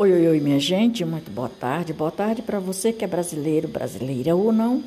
[0.00, 1.92] Oi, oi, oi, minha gente, muito boa tarde.
[1.92, 4.82] Boa tarde para você que é brasileiro, brasileira ou não,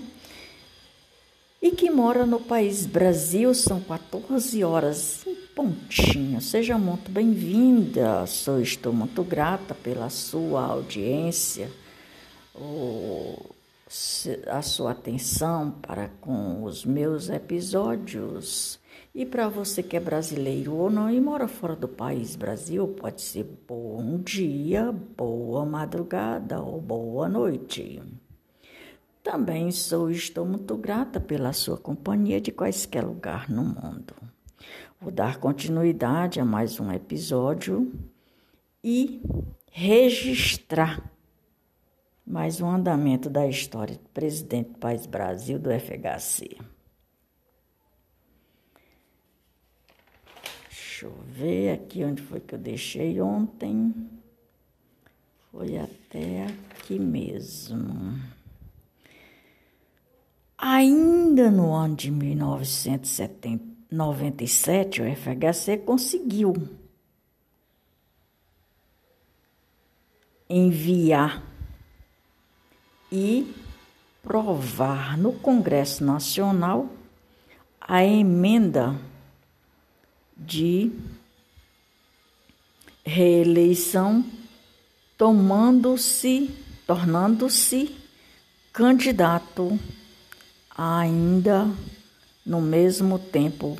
[1.61, 3.53] e que mora no país Brasil.
[3.53, 6.41] São 14 horas em pontinho.
[6.41, 8.25] Seja muito bem-vinda.
[8.25, 11.69] Sou, estou muito grata pela sua audiência,
[14.47, 18.79] a sua atenção para com os meus episódios.
[19.15, 23.21] E para você que é brasileiro ou não e mora fora do país Brasil, pode
[23.21, 28.01] ser bom dia, boa madrugada ou boa noite.
[29.21, 34.15] Também sou estou muito grata pela sua companhia de quaisquer lugar no mundo.
[34.99, 37.93] Vou dar continuidade a mais um episódio
[38.83, 39.21] e
[39.71, 41.07] registrar
[42.25, 46.72] mais um andamento da história do presidente do país Brasil do FHC.
[51.03, 53.93] Deixa eu ver aqui onde foi que eu deixei ontem.
[55.51, 58.17] Foi até aqui mesmo.
[60.57, 66.53] Ainda no ano de 1997, o FHC conseguiu
[70.49, 71.43] enviar
[73.11, 73.53] e
[74.21, 76.87] provar no Congresso Nacional
[77.81, 78.97] a emenda
[80.37, 80.91] de
[83.05, 84.25] reeleição,
[85.17, 86.49] tomando-se,
[86.87, 87.95] tornando-se
[88.71, 89.79] candidato
[90.75, 91.69] ainda
[92.45, 93.77] no mesmo tempo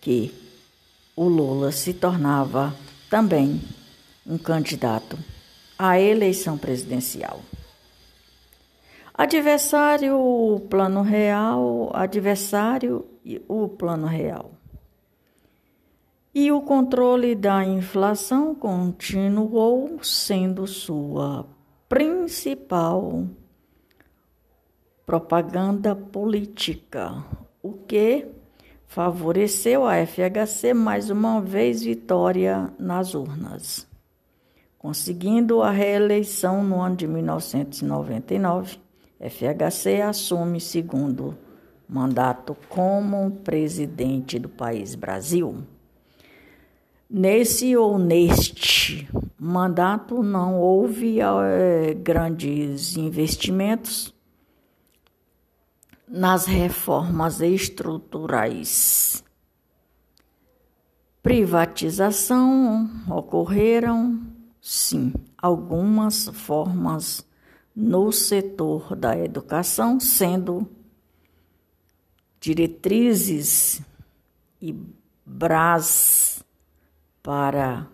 [0.00, 0.32] que
[1.16, 2.74] o Lula se tornava
[3.10, 3.60] também
[4.26, 5.18] um candidato
[5.78, 7.40] à eleição presidencial.
[9.12, 14.55] Adversário, o plano real, adversário e o plano real.
[16.38, 21.46] E o controle da inflação continuou sendo sua
[21.88, 23.26] principal
[25.06, 27.24] propaganda política,
[27.62, 28.26] o que
[28.84, 33.88] favoreceu a FHC mais uma vez vitória nas urnas.
[34.78, 38.78] Conseguindo a reeleição no ano de 1999,
[39.18, 41.34] FHC assume segundo
[41.88, 45.64] mandato como presidente do país Brasil.
[47.08, 49.08] Nesse ou neste
[49.38, 54.12] mandato não houve é, grandes investimentos
[56.08, 59.22] nas reformas estruturais.
[61.22, 64.20] Privatização ocorreram,
[64.60, 67.24] sim, algumas formas
[67.74, 70.68] no setor da educação, sendo
[72.40, 73.80] diretrizes
[74.60, 74.74] e
[75.24, 76.35] BRAS
[77.26, 77.90] para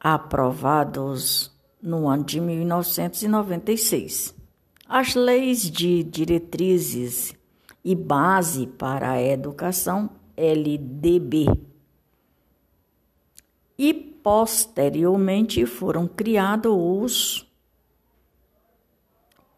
[0.00, 1.52] aprovados
[1.82, 4.34] no ano de 1996.
[4.88, 7.34] As leis de diretrizes
[7.84, 11.48] e base para a educação LDB
[13.76, 17.46] e posteriormente foram criados os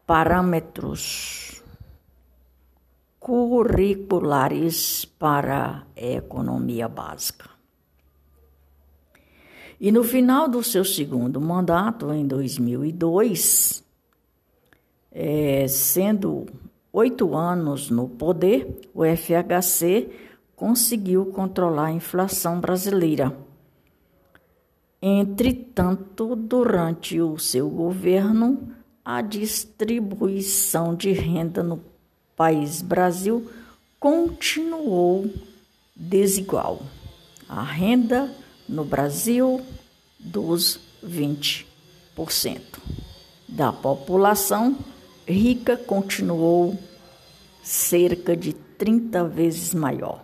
[0.05, 1.63] parâmetros
[3.21, 7.54] curriculares para a economia básica.
[9.79, 13.83] E no final do seu segundo mandato, em 2002,
[15.11, 16.45] é, sendo
[16.91, 20.09] oito anos no poder, o FHC
[20.55, 23.35] conseguiu controlar a inflação brasileira.
[25.01, 28.69] Entretanto, durante o seu governo,
[29.03, 31.79] a distribuição de renda no
[32.35, 33.45] país Brasil
[33.99, 35.29] continuou
[35.95, 36.81] desigual.
[37.47, 38.33] A renda
[38.67, 39.65] no Brasil
[40.19, 41.65] dos 20%
[43.47, 44.77] da população
[45.27, 46.77] rica continuou
[47.63, 50.23] cerca de 30 vezes maior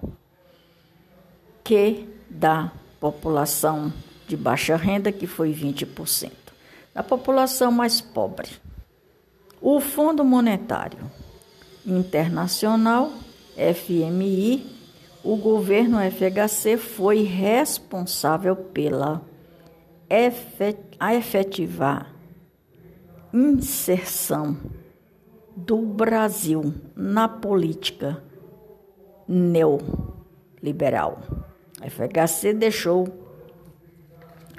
[1.63, 3.93] que da população
[4.27, 6.31] de baixa renda, que foi 20%.
[6.93, 8.49] Da população mais pobre.
[9.61, 11.11] O Fundo Monetário
[11.85, 13.11] Internacional,
[13.55, 14.65] FMI,
[15.23, 19.21] o governo FHC foi responsável pela
[20.99, 22.13] a efetivar
[23.33, 24.57] inserção
[25.55, 28.21] do Brasil na política
[29.27, 31.19] neoliberal.
[31.79, 33.07] A FHC deixou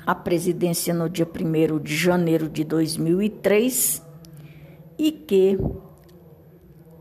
[0.07, 4.03] a presidência no dia 1 de janeiro de 2003
[4.99, 5.59] e que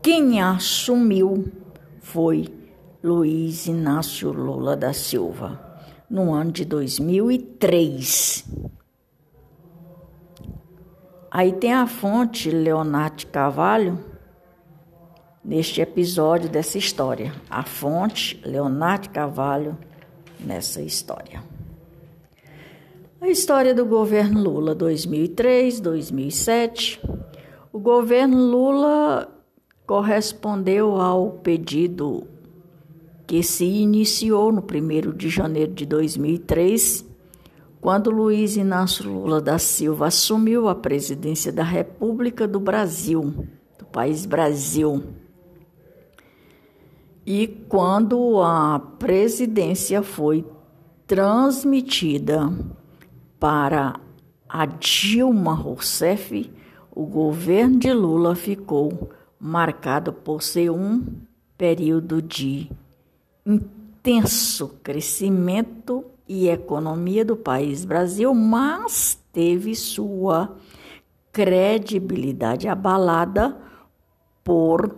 [0.02, 1.50] quem assumiu
[2.00, 2.61] foi
[3.04, 5.60] Luiz Inácio Lula da Silva,
[6.08, 8.44] no ano de 2003.
[11.28, 13.98] Aí tem a fonte Leonardo Carvalho
[15.44, 17.32] neste episódio dessa história.
[17.50, 19.76] A fonte Leonardo Carvalho
[20.38, 21.42] nessa história.
[23.20, 27.00] A história do governo Lula 2003, 2007.
[27.72, 29.28] O governo Lula
[29.84, 32.28] correspondeu ao pedido
[33.26, 37.04] que se iniciou no 1 de janeiro de 2003,
[37.80, 43.46] quando Luiz Inácio Lula da Silva assumiu a presidência da República do Brasil,
[43.78, 45.02] do país Brasil.
[47.24, 50.44] E quando a presidência foi
[51.06, 52.52] transmitida
[53.38, 54.00] para
[54.48, 56.50] a Dilma Rousseff,
[56.94, 59.10] o governo de Lula ficou
[59.40, 61.04] marcado por ser um
[61.56, 62.70] período de
[63.44, 70.56] intenso crescimento e economia do país Brasil, mas teve sua
[71.32, 73.56] credibilidade abalada
[74.44, 74.96] por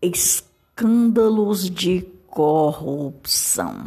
[0.00, 3.84] escândalos de corrupção.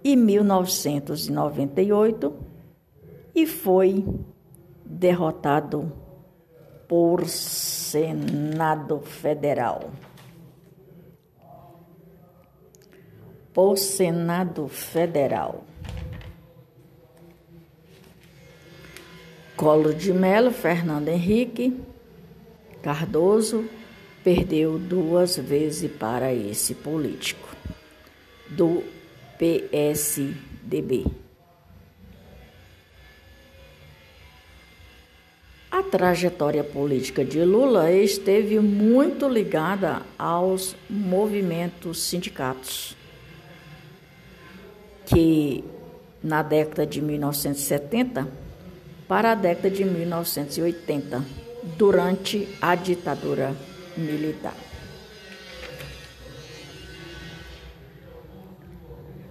[0.03, 2.33] e 1998
[3.33, 4.05] e foi
[4.85, 5.91] derrotado
[6.87, 9.89] por Senado Federal.
[13.53, 15.63] Por Senado Federal.
[19.55, 21.79] Colo de Melo, Fernando Henrique
[22.81, 23.69] Cardoso,
[24.23, 27.47] perdeu duas vezes para esse político
[28.49, 28.83] do
[29.37, 31.05] PSDB.
[35.71, 42.95] A trajetória política de Lula esteve muito ligada aos movimentos sindicatos,
[45.05, 45.63] que
[46.23, 48.27] na década de 1970
[49.07, 51.23] para a década de 1980,
[51.77, 53.55] durante a ditadura
[53.97, 54.55] militar.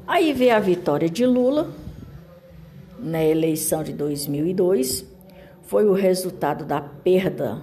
[0.07, 1.73] Aí veio a vitória de Lula
[2.99, 5.05] na eleição de 2002,
[5.63, 7.61] foi o resultado da perda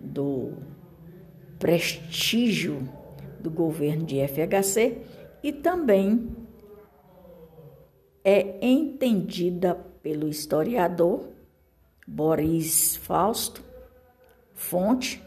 [0.00, 0.52] do
[1.58, 2.88] prestígio
[3.40, 4.98] do governo de FHC
[5.42, 6.30] e também
[8.24, 11.28] é entendida pelo historiador
[12.06, 13.62] Boris Fausto
[14.54, 15.22] Fonte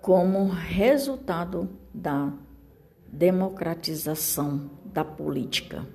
[0.00, 2.32] como resultado da
[3.06, 5.86] democratização da política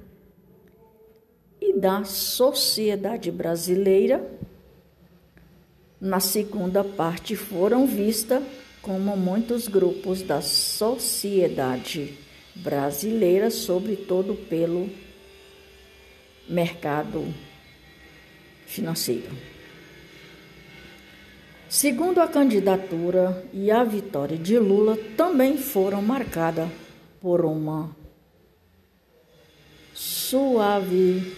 [1.60, 4.26] e da sociedade brasileira.
[6.00, 8.44] Na segunda parte foram vistas
[8.82, 12.18] como muitos grupos da sociedade
[12.56, 14.90] brasileira, sobretudo pelo
[16.48, 17.34] mercado
[18.66, 19.32] financeiro.
[21.70, 26.70] Segundo a candidatura e a vitória de Lula também foram marcadas
[27.20, 27.96] por uma
[29.94, 31.36] suavização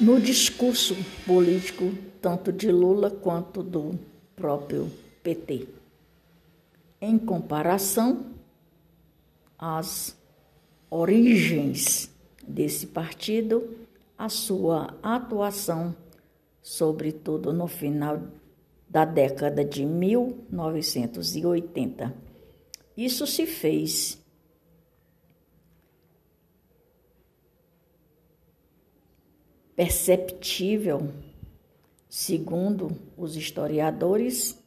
[0.00, 3.98] no discurso político tanto de Lula quanto do
[4.36, 4.90] próprio
[5.22, 5.68] PT.
[7.00, 8.26] Em comparação
[9.58, 10.16] às
[10.90, 12.10] origens
[12.46, 13.78] desse partido,
[14.18, 15.96] a sua atuação,
[16.60, 18.20] sobretudo no final
[18.88, 22.12] da década de 1980.
[22.96, 24.20] Isso se fez
[29.76, 31.08] perceptível,
[32.08, 34.58] segundo os historiadores,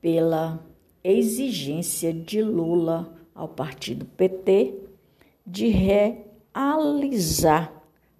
[0.00, 0.64] pela
[1.04, 4.89] exigência de Lula ao partido PT
[5.50, 5.66] de
[6.54, 7.72] realizar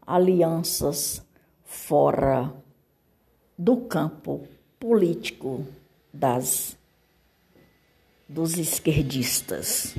[0.05, 1.23] alianças
[1.65, 2.53] fora
[3.57, 4.49] do campo
[4.81, 5.65] político
[6.13, 6.77] das
[8.29, 9.95] dos esquerdistas.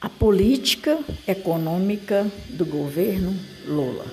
[0.00, 3.32] A política econômica do governo
[3.66, 4.06] Lula.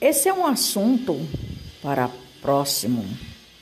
[0.00, 1.16] Esse é um assunto
[1.82, 3.04] para próximo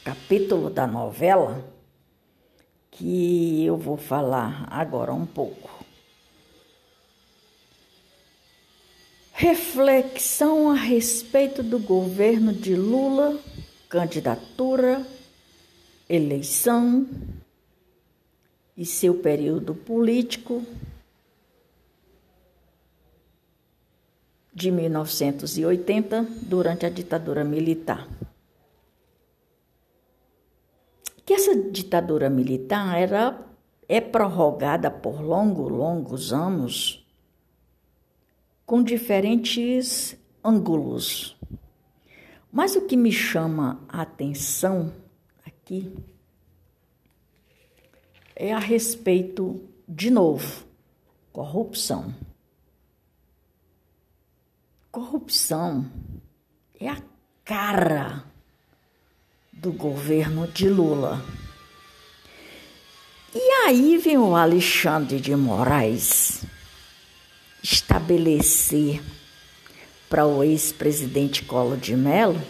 [0.05, 1.76] capítulo da novela
[2.97, 5.85] que eu vou falar agora um pouco.
[9.33, 13.39] Reflexão a respeito do governo de Lula,
[13.89, 15.07] candidatura,
[16.09, 17.07] eleição
[18.75, 20.65] e seu período político
[24.55, 28.09] de 1980 durante a ditadura militar.
[31.27, 33.45] Que essa ditadura militar era
[33.89, 37.05] é prorrogada por longos, longos anos
[38.65, 41.37] com diferentes ângulos.
[42.51, 44.93] Mas o que me chama a atenção
[45.45, 45.93] aqui
[48.37, 50.65] é a respeito, de novo,
[51.33, 52.15] corrupção.
[54.93, 55.91] Corrupção
[56.79, 57.03] é a
[57.45, 58.36] cara
[59.57, 61.25] do governo de Lula.
[63.35, 66.45] E aí vem o Alexandre de Moraes
[67.63, 69.03] estabelecer
[70.09, 72.41] para o ex-presidente Collor de Mello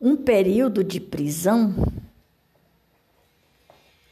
[0.00, 1.74] um período de prisão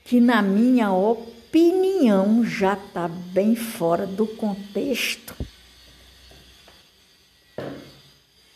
[0.05, 5.35] que, na minha opinião, já está bem fora do contexto.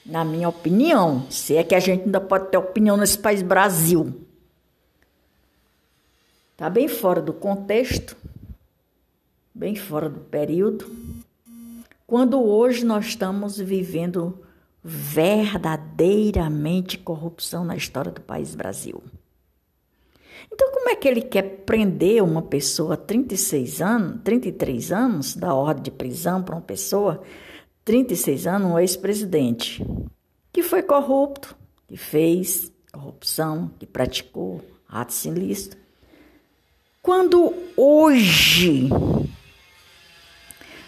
[0.04, 4.12] Na minha opinião, se é que a gente ainda pode ter opinião nesse país Brasil.
[6.52, 8.16] Está bem fora do contexto
[9.54, 10.90] bem fora do período,
[12.06, 14.38] quando hoje nós estamos vivendo
[14.82, 19.02] verdadeiramente corrupção na história do país Brasil.
[20.52, 25.85] Então, como é que ele quer prender uma pessoa 36 anos, 33 anos, da ordem
[25.85, 27.23] de prisão para uma pessoa
[27.85, 29.85] 36 anos, um ex-presidente,
[30.53, 31.57] que foi corrupto,
[31.89, 35.79] que fez corrupção, que praticou atos ilícitos.
[37.01, 38.89] Quando hoje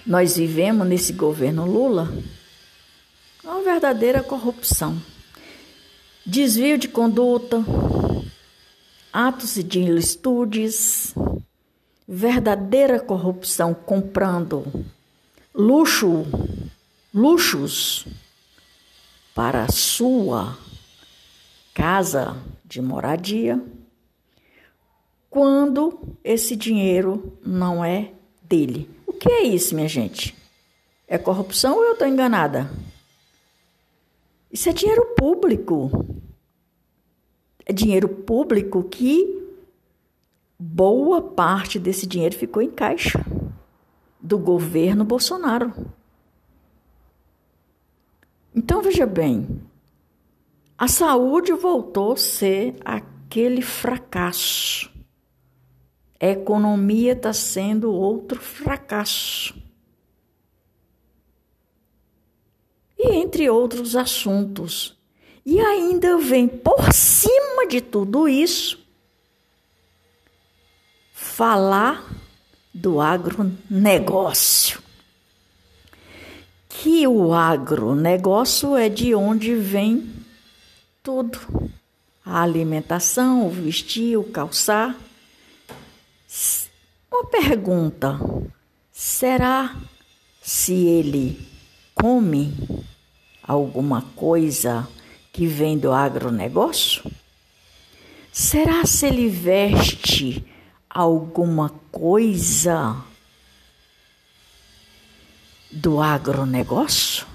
[0.06, 2.12] nós vivemos nesse governo Lula
[3.42, 5.00] uma verdadeira corrupção.
[6.24, 7.64] Desvio de conduta,
[9.12, 11.14] atos de ilicitudes,
[12.06, 14.64] verdadeira corrupção comprando
[15.54, 16.24] luxo,
[17.14, 18.06] luxos
[19.34, 20.58] para sua
[21.72, 23.62] casa de moradia,
[25.30, 28.94] quando esse dinheiro não é dele
[29.24, 30.36] que é isso, minha gente?
[31.08, 32.70] É corrupção ou eu estou enganada?
[34.52, 35.90] Isso é dinheiro público.
[37.64, 39.42] É dinheiro público que
[40.58, 43.24] boa parte desse dinheiro ficou em caixa
[44.20, 45.72] do governo Bolsonaro.
[48.54, 49.60] Então veja bem,
[50.78, 54.94] a saúde voltou a ser aquele fracasso
[56.24, 59.54] a economia está sendo outro fracasso.
[62.98, 64.96] E entre outros assuntos.
[65.44, 68.82] E ainda vem por cima de tudo isso
[71.12, 72.10] falar
[72.72, 74.82] do agronegócio.
[76.82, 80.12] Que o agronegócio é de onde vem
[81.02, 81.38] tudo:
[82.24, 84.96] a alimentação, o vestir, o calçar.
[87.10, 88.18] Uma pergunta:
[88.92, 89.76] será
[90.42, 91.46] se ele
[91.94, 92.52] come
[93.42, 94.86] alguma coisa
[95.32, 97.10] que vem do agronegócio?
[98.32, 100.44] Será se ele veste
[100.90, 102.96] alguma coisa
[105.74, 107.26] do agronegócio?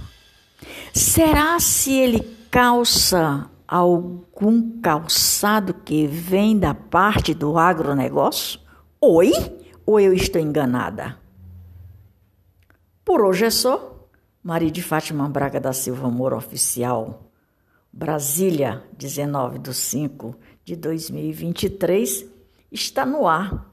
[0.93, 8.59] Será se ele calça algum calçado que vem da parte do agronegócio?
[9.01, 9.31] Oi?
[9.85, 11.17] Ou eu estou enganada?
[13.03, 14.07] Por hoje é só.
[14.41, 17.31] Maria de Fátima Braga da Silva Moura Oficial.
[17.91, 22.25] Brasília, 19 de 5 de 2023,
[22.71, 23.69] está no ar.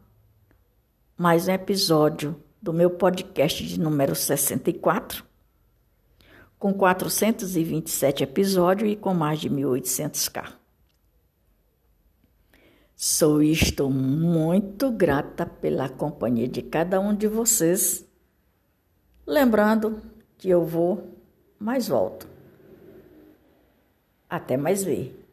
[1.17, 2.35] Mais um episódio
[2.67, 5.25] do meu podcast de número 64,
[6.59, 10.53] com 427 episódios e com mais de 1.800k.
[12.97, 18.05] Sou e estou muito grata pela companhia de cada um de vocês.
[19.25, 20.03] Lembrando
[20.37, 21.17] que eu vou,
[21.61, 22.27] mas volto.
[24.29, 25.25] Até mais ver.